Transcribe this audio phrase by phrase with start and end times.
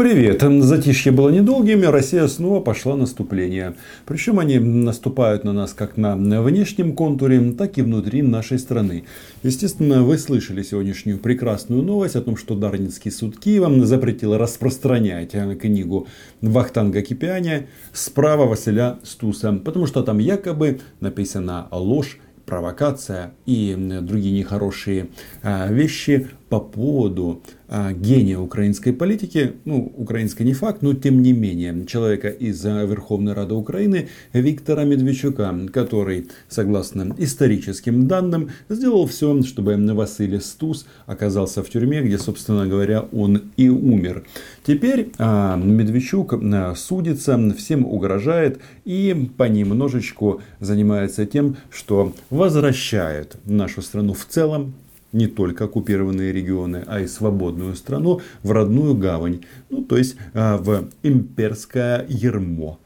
[0.00, 0.40] Привет.
[0.40, 3.74] Затишье было недолгим, и Россия снова пошла наступление.
[4.06, 9.04] Причем они наступают на нас как на внешнем контуре, так и внутри нашей страны.
[9.42, 16.06] Естественно, вы слышали сегодняшнюю прекрасную новость о том, что Дарницкий суд Киева запретил распространять книгу
[16.40, 25.08] Вахтанга Кипианя справа Василя Стуса, потому что там якобы написана ложь провокация и другие нехорошие
[25.42, 31.32] а, вещи по поводу а, гения украинской политики, ну, украинской не факт, но тем не
[31.32, 39.40] менее, человека из а, Верховной Рады Украины Виктора Медведчука, который, согласно историческим данным, сделал все,
[39.44, 44.24] чтобы Василий Стус оказался в тюрьме, где, собственно говоря, он и умер.
[44.66, 54.14] Теперь а, Медведчук а, судится, всем угрожает и понемножечку занимается тем, что возвращает нашу страну
[54.14, 54.74] в целом
[55.12, 60.56] не только оккупированные регионы, а и свободную страну в родную гавань, ну то есть а,
[60.58, 62.78] в имперское ермо.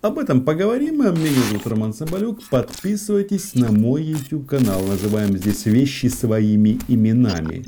[0.00, 0.98] Об этом поговорим.
[0.98, 2.40] Меня зовут Роман Соболюк.
[2.50, 4.82] Подписывайтесь на мой YouTube канал.
[4.82, 7.66] Называем здесь вещи своими именами.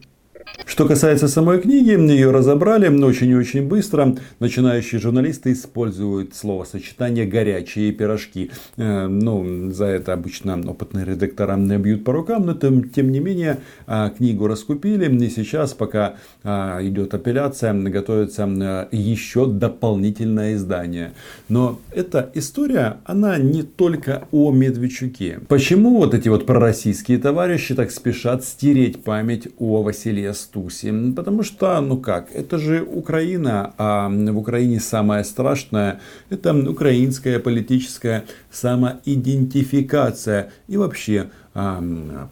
[0.67, 4.17] Что касается самой книги, ее разобрали очень и очень быстро.
[4.41, 8.51] Начинающие журналисты используют словосочетание «горячие пирожки».
[8.77, 13.59] Э, ну, за это обычно опытные редактора бьют по рукам, но тем, тем не менее
[13.87, 15.09] а, книгу раскупили.
[15.25, 21.13] И сейчас, пока а, идет апелляция, готовится еще дополнительное издание.
[21.49, 25.41] Но эта история, она не только о Медведчуке.
[25.49, 30.93] Почему вот эти вот пророссийские товарищи так спешат стереть память о Василии Стусе.
[31.17, 38.25] Потому что, ну как, это же Украина, а в Украине самое страшное это украинская политическая
[38.51, 41.31] самоидентификация и вообще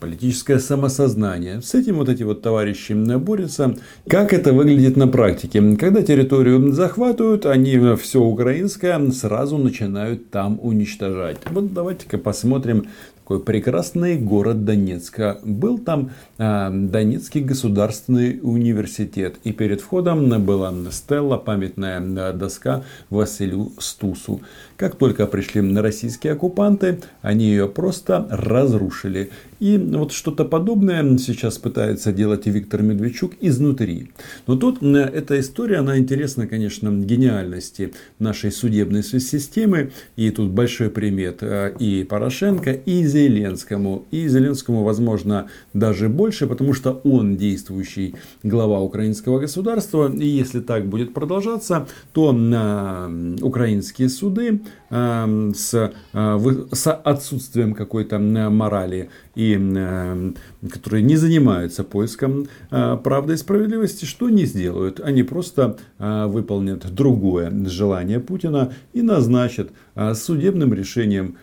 [0.01, 1.62] политическое самосознание.
[1.62, 3.77] С этим вот эти вот товарищи борются.
[4.09, 5.77] Как это выглядит на практике?
[5.77, 11.39] Когда территорию захватывают, они все украинское сразу начинают там уничтожать.
[11.51, 12.89] Вот давайте-ка посмотрим
[13.23, 15.39] такой прекрасный город Донецка.
[15.45, 19.36] Был там э, Донецкий государственный университет.
[19.45, 24.41] И перед входом была стелла, памятная доска Василию Стусу.
[24.83, 29.31] Как только пришли российские оккупанты, они ее просто разрушили.
[29.62, 34.11] И вот что-то подобное сейчас пытается делать и Виктор Медведчук изнутри.
[34.48, 39.92] Но тут эта история, она интересна, конечно, гениальности нашей судебной системы.
[40.17, 44.05] И тут большой примет э, и Порошенко, и Зеленскому.
[44.11, 50.12] И Зеленскому, возможно, даже больше, потому что он действующий глава украинского государства.
[50.12, 52.30] И если так будет продолжаться, то
[53.40, 54.61] украинские суды
[54.92, 56.39] с, э,
[56.73, 60.33] с отсутствием какой-то морали и э,
[60.70, 65.01] которые не занимаются поиском э, правды и справедливости, что не сделают?
[65.01, 69.70] Они просто выполнят другое желание Путина и назначат
[70.14, 71.36] судебным решением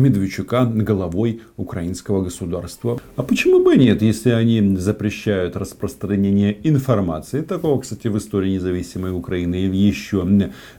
[0.00, 3.00] Медведчука головой украинского государства.
[3.16, 7.42] А почему бы нет, если они запрещают распространение информации?
[7.42, 10.26] Такого, кстати, в истории независимой Украины еще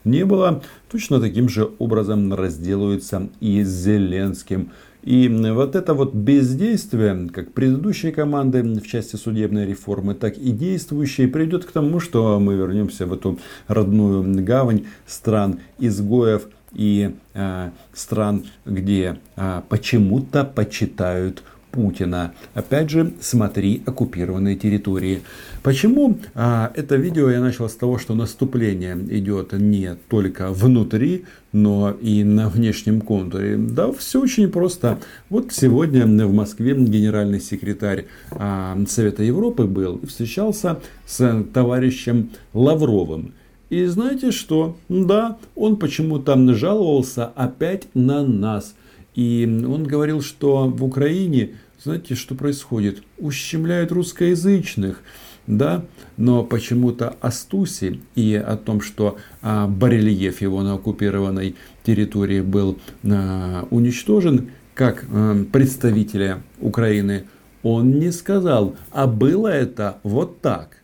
[0.03, 0.61] не было.
[0.91, 4.71] Точно таким же образом разделаются и с Зеленским.
[5.03, 11.27] И вот это вот бездействие, как предыдущей команды в части судебной реформы, так и действующей,
[11.27, 18.45] приведет к тому, что мы вернемся в эту родную гавань стран изгоев– и э, стран,
[18.65, 22.33] где э, почему-то почитают Путина.
[22.53, 25.21] Опять же, смотри оккупированные территории.
[25.63, 31.91] Почему а, это видео я начал с того, что наступление идет не только внутри, но
[31.91, 33.57] и на внешнем контуре.
[33.57, 34.99] Да, все очень просто.
[35.29, 43.33] Вот сегодня в Москве генеральный секретарь а, Совета Европы был, встречался с товарищем Лавровым.
[43.71, 44.77] И знаете что?
[44.89, 48.75] Да, он почему-то жаловался опять на нас.
[49.15, 53.01] И он говорил, что в Украине, знаете, что происходит?
[53.17, 55.01] Ущемляют русскоязычных.
[55.47, 55.85] Да,
[56.17, 62.77] но почему-то о Стусе и о том, что а, барельеф его на оккупированной территории был
[63.05, 67.23] а, уничтожен, как а, представителя Украины,
[67.63, 70.77] он не сказал, а было это вот так.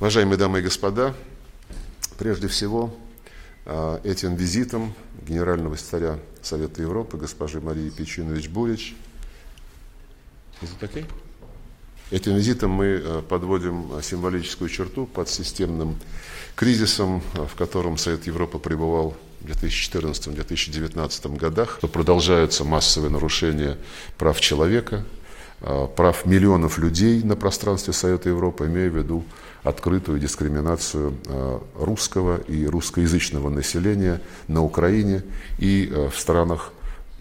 [0.00, 1.14] Уважаемые дамы и господа,
[2.18, 2.94] Прежде всего,
[3.64, 4.94] а, этим визитом
[5.26, 8.94] генерального секретаря Совета Европы госпожи Марии Печинович Бурич
[12.10, 15.98] Этим визитом мы а, подводим символическую черту под системным
[16.54, 21.80] кризисом, а, в котором Совет Европы пребывал в 2014-2019 годах.
[21.80, 23.78] Продолжаются массовые нарушения
[24.18, 25.04] прав человека,
[25.96, 29.24] прав миллионов людей на пространстве Совета Европы, имея в виду
[29.62, 31.14] открытую дискриминацию
[31.78, 35.22] русского и русскоязычного населения на Украине
[35.58, 36.72] и в странах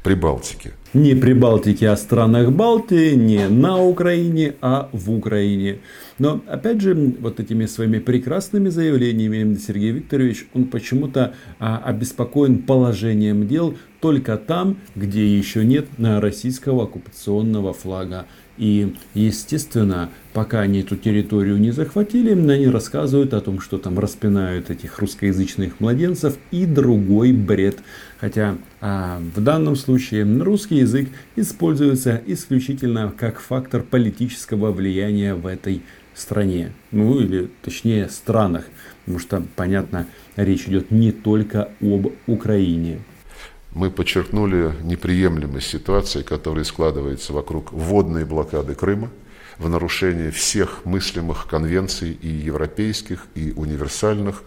[0.04, 0.74] Прибалтики.
[0.94, 5.80] Не Прибалтики, а странах Балтии, не на Украине, а в Украине.
[6.20, 13.48] Но, опять же, вот этими своими прекрасными заявлениями Сергей Викторович, он почему-то а, обеспокоен положением
[13.48, 18.26] дел только там, где еще нет российского оккупационного флага.
[18.58, 24.70] И, естественно, пока они эту территорию не захватили, они рассказывают о том, что там распинают
[24.70, 27.80] этих русскоязычных младенцев и другой бред.
[28.20, 35.82] Хотя а, в данном случае русский язык используется исключительно как фактор политического влияния в этой
[36.14, 36.74] стране.
[36.92, 38.66] Ну или точнее странах.
[39.06, 43.00] Потому что, понятно, речь идет не только об Украине
[43.74, 49.10] мы подчеркнули неприемлемость ситуации, которая складывается вокруг вводной блокады Крыма,
[49.58, 54.44] в нарушение всех мыслимых конвенций и европейских, и универсальных,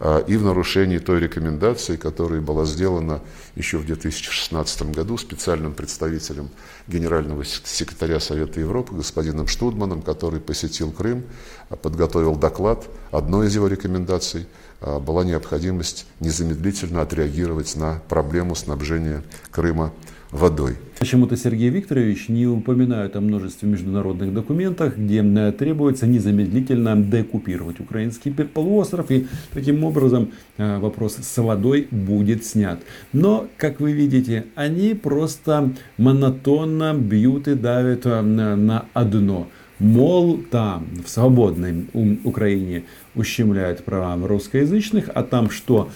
[0.00, 3.20] и в нарушении той рекомендации, которая была сделана
[3.54, 6.48] еще в 2016 году специальным представителем
[6.88, 11.24] генерального секретаря Совета Европы господином Штудманом, который посетил Крым,
[11.68, 12.86] а, подготовил доклад.
[13.10, 14.46] Одной из его рекомендаций
[14.80, 19.92] а, была необходимость незамедлительно отреагировать на проблему снабжения Крыма
[20.30, 20.76] водой.
[20.98, 28.32] Почему-то Сергей Викторович не упоминает о множестве международных документах, где э, требуется незамедлительно деоккупировать украинский
[28.32, 32.80] полуостров, и таким образом э, вопрос с водой будет снят.
[33.12, 39.48] Но, как вы видите, они просто монотонно бьют и давят э, на одно–
[39.80, 41.86] Мол, там, в свободной
[42.22, 42.84] Украине
[43.14, 45.88] ущемляют права русскоязычных, а там, что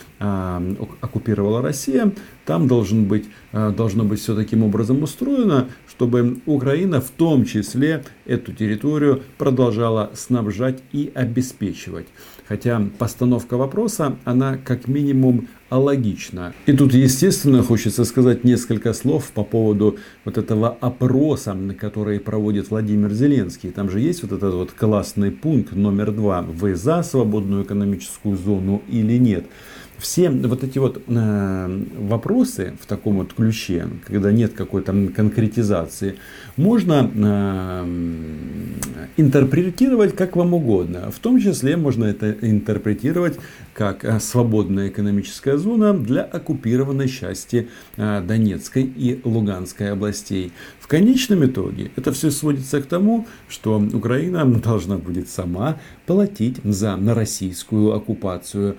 [1.00, 2.12] оккупировала Россия,
[2.44, 8.04] там должен быть, э, должно быть все таким образом устроено, чтобы Украина в том числе
[8.26, 12.06] эту территорию продолжала снабжать и обеспечивать.
[12.46, 16.52] Хотя постановка вопроса, она как минимум логична.
[16.66, 23.12] И тут, естественно, хочется сказать несколько слов по поводу вот этого опроса, который проводит Владимир
[23.12, 23.70] Зеленский.
[23.70, 26.42] Там же есть вот этот вот классный пункт номер два.
[26.42, 29.46] Вы за свободную экономическую зону или нет?
[30.04, 36.16] Все вот эти вот э, вопросы в таком вот ключе, когда нет какой-то конкретизации,
[36.56, 37.86] можно э,
[39.16, 41.10] интерпретировать как вам угодно.
[41.10, 43.38] В том числе можно это интерпретировать
[43.72, 50.52] как э, свободная экономическая зона для оккупированной части э, Донецкой и Луганской областей.
[50.80, 56.98] В конечном итоге это все сводится к тому, что Украина должна будет сама платить за
[57.14, 58.76] российскую оккупацию.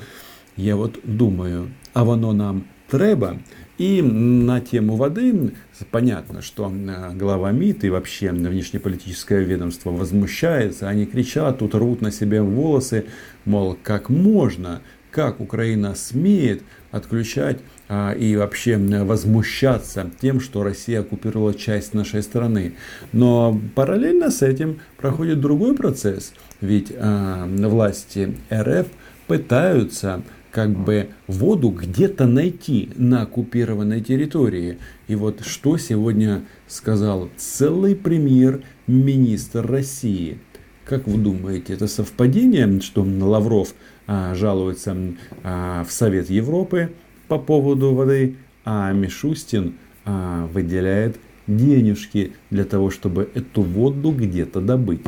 [0.56, 3.38] Я вот думаю, а воно нам треба.
[3.78, 5.52] И на тему воды
[5.92, 10.88] понятно, что э, глава МИД и вообще внешнеполитическое ведомство возмущается.
[10.88, 13.06] Они кричат, тут рвут на себе волосы,
[13.44, 14.82] мол, как можно,
[15.12, 17.60] как Украина смеет отключать
[17.90, 22.76] а, и вообще возмущаться тем, что Россия оккупировала часть нашей страны.
[23.12, 26.34] Но параллельно с этим проходит другой процесс.
[26.62, 28.88] Ведь а, власти РФ
[29.28, 30.22] пытаются
[30.56, 34.78] как бы воду где-то найти на оккупированной территории.
[35.10, 40.40] И вот что сегодня сказал целый премьер-министр России.
[40.86, 43.74] Как вы думаете, это совпадение, что Лавров
[44.08, 44.96] а, жалуется
[45.44, 46.94] а, в Совет Европы
[47.28, 49.74] по поводу воды, а Мишустин
[50.06, 55.02] а, выделяет денежки для того, чтобы эту воду где-то добыть?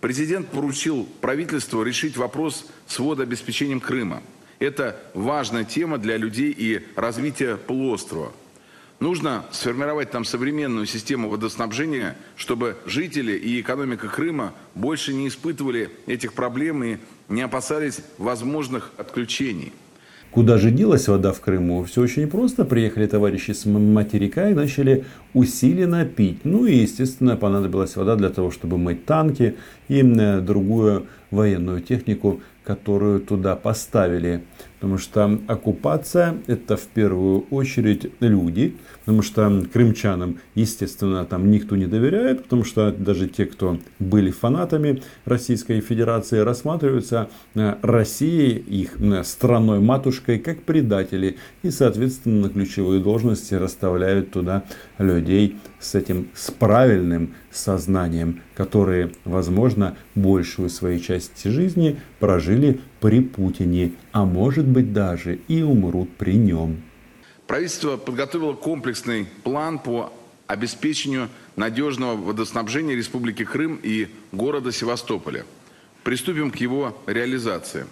[0.00, 4.22] Президент поручил правительству решить вопрос с водообеспечением Крыма.
[4.58, 8.32] Это важная тема для людей и развития полуострова.
[8.98, 16.32] Нужно сформировать там современную систему водоснабжения, чтобы жители и экономика Крыма больше не испытывали этих
[16.32, 16.96] проблем и
[17.28, 19.72] не опасались возможных отключений.
[20.32, 21.84] Куда же делась вода в Крыму?
[21.84, 22.64] Все очень просто.
[22.64, 26.40] Приехали товарищи с материка и начали усиленно пить.
[26.44, 29.56] Ну и, естественно, понадобилась вода для того, чтобы мыть танки
[29.88, 34.44] и другую военную технику, которую туда поставили.
[34.80, 38.76] Потому что оккупация это в первую очередь люди.
[39.00, 42.44] Потому что крымчанам, естественно, там никто не доверяет.
[42.44, 50.38] Потому что даже те, кто были фанатами Российской Федерации, рассматриваются э, Россией, их э, страной-матушкой,
[50.38, 51.36] как предатели.
[51.62, 54.64] И, соответственно, на ключевые должности расставляют туда
[54.98, 63.92] людей с этим, с правильным сознанием, которые, возможно, большую свою часть жизни прожили при Путине,
[64.12, 66.82] а может быть даже и умрут при нем.
[67.46, 70.12] Правительство подготовило комплексный план по
[70.46, 75.44] обеспечению надежного водоснабжения Республики Крым и города Севастополя.
[76.04, 77.86] Приступим к его реализации.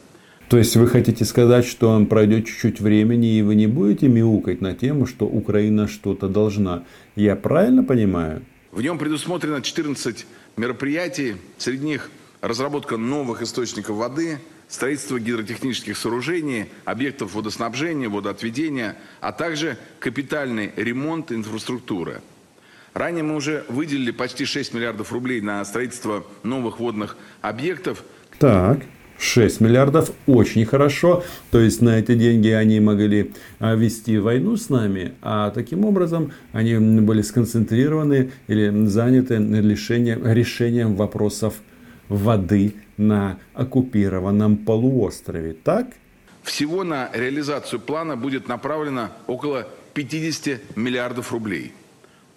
[0.49, 4.61] То есть вы хотите сказать, что он пройдет чуть-чуть времени, и вы не будете мяукать
[4.61, 6.85] на тему, что Украина что-то должна.
[7.17, 8.43] Я правильно понимаю?
[8.71, 10.25] В нем предусмотрено 14
[10.57, 11.37] мероприятий.
[11.59, 12.11] Среди них
[12.43, 22.23] разработка новых источников воды, строительство гидротехнических сооружений, объектов водоснабжения, водоотведения, а также капитальный ремонт инфраструктуры.
[22.95, 28.03] Ранее мы уже выделили почти 6 миллиардов рублей на строительство новых водных объектов.
[28.39, 28.79] Так.
[29.19, 31.23] 6 миллиардов очень хорошо.
[31.51, 36.33] То есть на эти деньги они могли а, вести войну с нами, а таким образом
[36.53, 41.55] они были сконцентрированы или заняты решением, решением вопросов
[42.09, 45.55] воды на оккупированном полуострове.
[45.55, 45.89] Так?
[46.43, 51.73] Всего на реализацию плана будет направлено около 50 миллиардов рублей.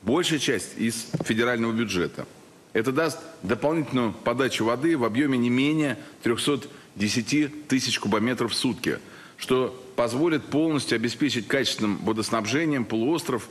[0.02, 2.26] Большая часть из федерального бюджета–
[2.74, 9.00] это даст дополнительную подачу воды в объеме не менее 310 тысяч кубометров в сутки,
[9.38, 13.50] что позволит полностью обеспечить качественным водоснабжением полуостров.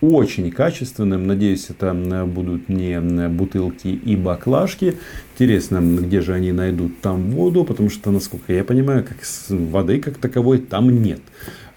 [0.00, 1.26] Очень качественным.
[1.26, 1.94] Надеюсь, это
[2.26, 4.98] будут не бутылки и баклажки.
[5.34, 10.18] Интересно, где же они найдут там воду, потому что, насколько я понимаю, как воды как
[10.18, 11.20] таковой там нет.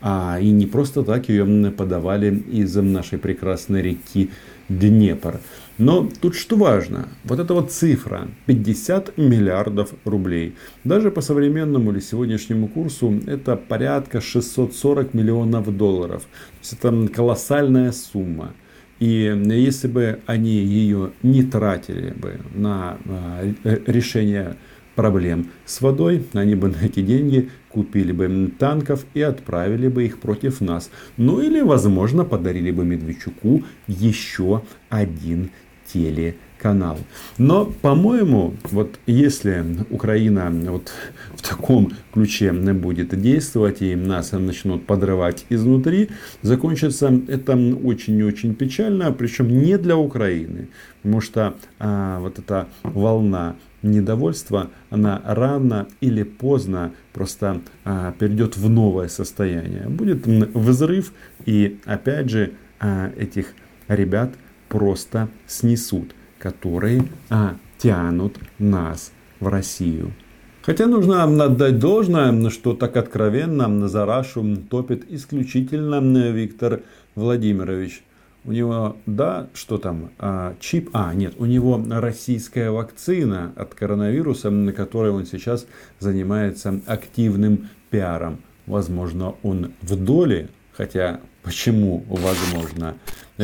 [0.01, 4.31] А, и не просто так ее подавали из нашей прекрасной реки
[4.67, 5.39] Днепр.
[5.79, 10.55] Но тут что важно, вот эта вот цифра 50 миллиардов рублей.
[10.83, 16.23] Даже по современному или сегодняшнему курсу это порядка 640 миллионов долларов.
[16.23, 18.53] То есть это колоссальная сумма.
[18.99, 23.53] И если бы они ее не тратили бы на а,
[23.87, 24.57] решение
[24.95, 30.19] проблем с водой, они бы на эти деньги купили бы танков и отправили бы их
[30.19, 30.91] против нас.
[31.15, 35.51] Ну или, возможно, подарили бы Медведчуку еще один
[35.93, 36.97] телеканал.
[37.37, 40.91] Но, по-моему, вот если Украина вот
[41.35, 46.09] в таком ключе будет действовать и нас начнут подрывать изнутри,
[46.41, 50.69] закончится это очень-очень печально, причем не для Украины,
[51.01, 58.69] потому что а, вот эта волна недовольства, она рано или поздно просто а, перейдет в
[58.69, 59.87] новое состояние.
[59.87, 61.13] Будет взрыв
[61.45, 63.53] и опять же а, этих
[63.87, 64.31] ребят
[64.69, 70.13] просто снесут, которые а, тянут нас в Россию.
[70.61, 75.99] Хотя нужно отдать должное, что так откровенно за Рашу топит исключительно
[76.31, 76.81] Виктор
[77.15, 78.03] Владимирович.
[78.45, 84.49] У него, да, что там, а, чип, а, нет, у него российская вакцина от коронавируса,
[84.49, 85.67] на которой он сейчас
[85.99, 88.39] занимается активным пиаром.
[88.65, 92.95] Возможно, он в доле, хотя почему возможно,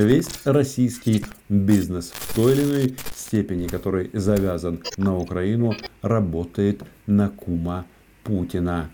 [0.03, 7.85] весь российский бизнес в той или иной степени, который завязан на Украину, работает на кума
[8.23, 8.89] Путина.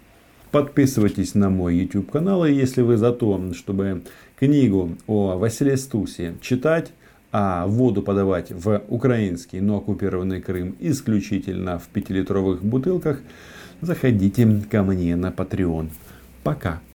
[0.52, 4.04] Подписывайтесь на мой YouTube канал, и если вы за то, чтобы
[4.38, 6.92] книгу о Василии Стусе читать,
[7.32, 13.22] а воду подавать в украинский, но оккупированный Крым исключительно в 5-литровых бутылках,
[13.80, 15.90] заходите ко мне на Patreon.
[16.44, 16.82] Пока.